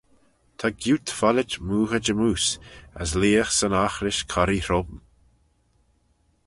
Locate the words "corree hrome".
4.31-4.95